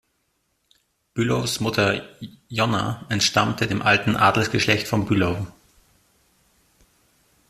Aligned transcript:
Bülows 1.13 1.59
Mutter 1.59 2.03
Jonna 2.49 3.05
entstammte 3.09 3.67
dem 3.67 3.83
alten 3.83 4.15
Adelsgeschlecht 4.15 4.87
von 4.87 5.05
Bülow. 5.05 5.45